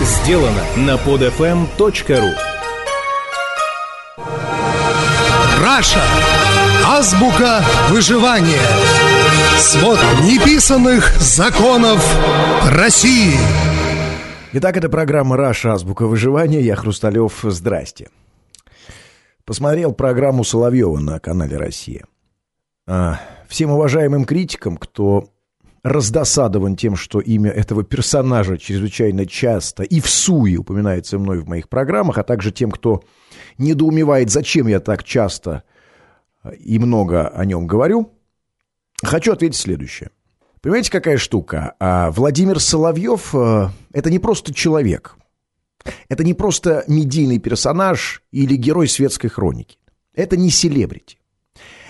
[0.00, 2.30] сделано на podfm.ru
[5.62, 6.02] Раша.
[6.86, 8.60] Азбука выживания.
[9.58, 12.02] Свод неписанных законов
[12.70, 13.34] России.
[14.52, 15.74] Итак, это программа «Раша.
[15.74, 16.60] Азбука выживания».
[16.60, 17.40] Я Хрусталев.
[17.42, 18.08] Здрасте.
[19.44, 22.04] Посмотрел программу Соловьева на канале «Россия».
[22.86, 25.28] А, всем уважаемым критикам, кто
[25.82, 31.68] раздосадован тем, что имя этого персонажа чрезвычайно часто и в суе упоминается мной в моих
[31.68, 33.02] программах, а также тем, кто
[33.58, 35.62] недоумевает, зачем я так часто
[36.58, 38.12] и много о нем говорю,
[39.02, 40.10] хочу ответить следующее.
[40.60, 41.74] Понимаете, какая штука?
[41.80, 45.16] А Владимир Соловьев э,– это не просто человек.
[46.10, 49.78] Это не просто медийный персонаж или герой светской хроники.
[50.14, 51.18] Это не селебрити.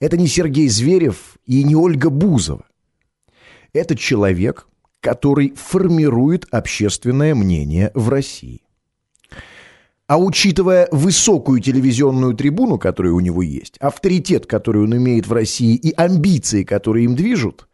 [0.00, 2.64] Это не Сергей Зверев и не Ольга Бузова.
[3.74, 4.68] Это человек,
[5.00, 8.62] который формирует общественное мнение в России.
[10.06, 15.74] А учитывая высокую телевизионную трибуну, которая у него есть, авторитет, который он имеет в России,
[15.74, 17.68] и амбиции, которые им движут,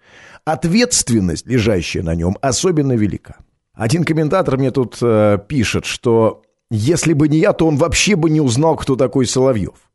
[0.45, 3.37] ответственность, лежащая на нем, особенно велика.
[3.75, 8.31] Один комментатор мне тут э, пишет, что если бы не я, то он вообще бы
[8.31, 9.91] не узнал, кто такой Соловьев.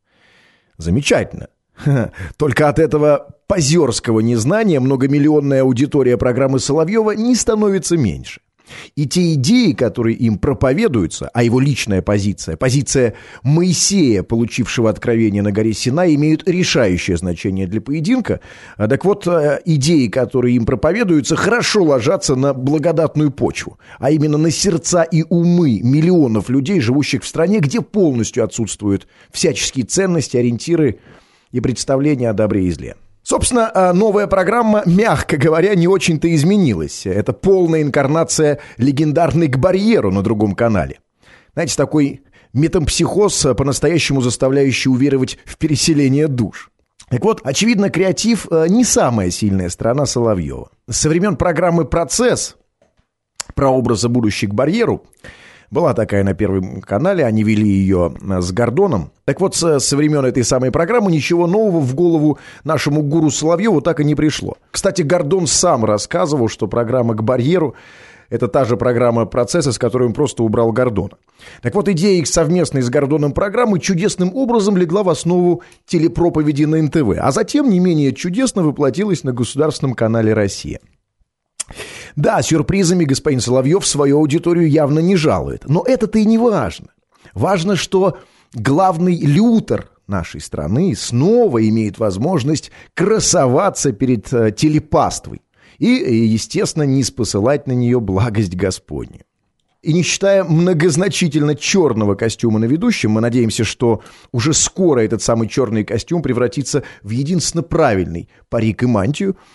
[0.76, 1.48] Замечательно.
[2.36, 8.40] Только от этого позерского незнания многомиллионная аудитория программы Соловьева не становится меньше.
[8.96, 15.52] И те идеи, которые им проповедуются, а его личная позиция, позиция Моисея, получившего откровение на
[15.52, 18.40] горе Сина, имеют решающее значение для поединка.
[18.76, 24.38] А так вот, э, идеи, которые им проповедуются, хорошо ложатся на благодатную почву, а именно
[24.38, 30.98] на сердца и умы миллионов людей, живущих в стране, где полностью отсутствуют всяческие ценности, ориентиры
[31.52, 32.96] и представления о добре и зле.
[33.22, 37.06] Собственно, а, новая программа, мягко говоря, не очень-то изменилась.
[37.06, 41.00] Это полная инкарнация легендарной к барьеру на другом канале.
[41.54, 46.70] Знаете, такой метампсихоз, а, по-настоящему заставляющий уверовать в переселение душ.
[47.08, 50.70] Так вот, очевидно, креатив а, не самая сильная сторона Соловьева.
[50.88, 52.56] Со времен программы «Процесс»
[53.54, 55.04] про образы будущих барьеру
[55.70, 59.10] была такая на Первом канале, они вели ее э, с Гордоном.
[59.24, 64.00] Так вот, со, времен этой самой программы ничего нового в голову нашему гуру Соловьеву так
[64.00, 64.56] и не пришло.
[64.70, 67.74] Кстати, Гордон сам рассказывал, что программа «К барьеру»
[68.28, 71.12] Это та же программа процесса, с которой он просто убрал Гордона.
[71.62, 76.82] Так вот, идея их совместной с Гордоном программы чудесным образом легла в основу телепроповеди на
[76.82, 80.80] НТВ, а затем не менее чудесно воплотилась на государственном канале «Россия».
[82.14, 85.68] Да, сюрпризами господин Соловьев свою аудиторию явно не жалует.
[85.68, 86.88] Но это-то и не важно.
[87.34, 88.18] Важно, что
[88.54, 95.42] главный лютер нашей страны снова имеет возможность красоваться перед э, телепаствой
[95.78, 99.22] и, естественно, не спосылать на нее благость Господню.
[99.82, 104.02] И не считая многозначительно черного костюма на ведущем, мы надеемся, что
[104.32, 109.36] уже скоро этот самый черный костюм превратится в единственно правильный парик и мантию–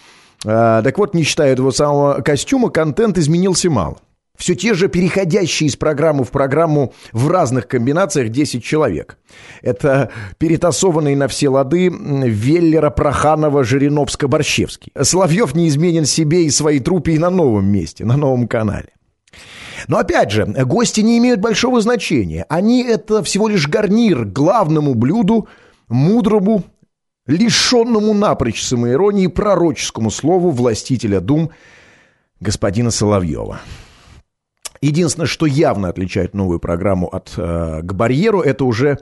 [0.43, 3.97] так вот, не считая этого самого костюма, контент изменился мало.
[4.41, 9.19] Все те же переходящие из программы в программу в разных комбинациях 10 человек.
[9.61, 10.09] Это
[10.39, 14.91] перетасованные на все лады Веллера, Проханова, Жириновска, Борщевский.
[14.99, 18.89] Соловьев неизменен себе и своей трупе и на новом месте, на новом канале.
[19.87, 22.47] Но опять же, гости не имеют большого значения.
[22.49, 25.47] Они это всего лишь гарнир к главному блюду,
[25.87, 26.63] мудрому,
[27.31, 31.51] лишенному напрочь самоиронии пророческому слову властителя дум
[32.39, 33.61] господина Соловьева.
[34.81, 38.97] Единственное, что явно отличает новую программу от э, «К барьеру», это уже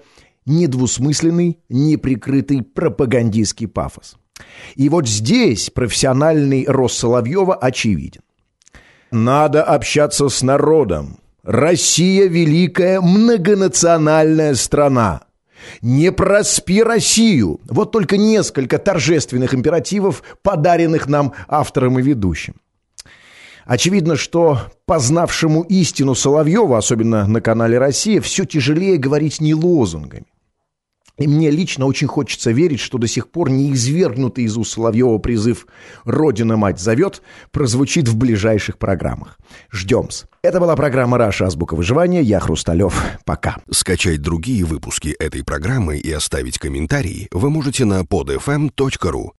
[0.45, 4.17] недвусмысленный, неприкрытый пропагандистский пафос.
[4.75, 8.22] И вот здесь профессиональный рост Соловьева очевиден.
[9.11, 11.19] Надо общаться с народом.
[11.44, 15.22] Россия– великая многонациональная страна.
[15.81, 17.59] Не проспи Россию.
[17.70, 22.56] Вот только несколько торжественных императивов, подаренных нам автором и ведущим.
[23.66, 30.26] Очевидно, что познавшему истину Соловьева, особенно на канале «Россия», все тяжелее говорить не лозунгами.
[31.19, 35.17] И мне лично очень хочется верить, что до сих пор не извергнутый из уст Соловьева
[35.17, 35.67] призыв
[36.05, 37.21] «Родина-мать зовет»
[37.51, 39.37] прозвучит в ближайших программах.
[39.71, 40.25] Ждем-с.
[40.41, 41.47] Это была программа «Раша.
[41.47, 42.21] Азбука выживания».
[42.21, 43.03] Я Хрусталев.
[43.25, 43.57] Пока.
[43.69, 49.27] Скачать другие выпуски этой программы и оставить комментарии вы можете на podfm.ru.